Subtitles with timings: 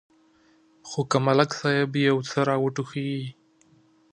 [0.89, 3.29] خو که ملک صاحب یو څه را وټوخېږي.